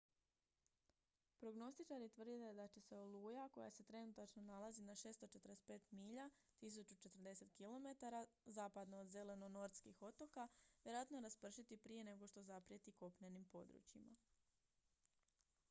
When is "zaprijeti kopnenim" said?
12.43-13.45